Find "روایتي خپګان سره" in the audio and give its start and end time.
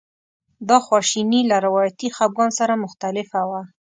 1.65-2.81